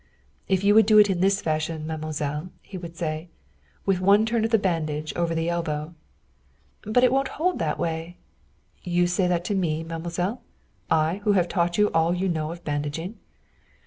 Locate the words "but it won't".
6.91-7.27